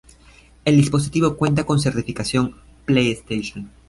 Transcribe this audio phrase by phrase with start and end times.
[0.65, 2.55] El dispositivo cuenta con certificación
[2.85, 3.69] PlayStation.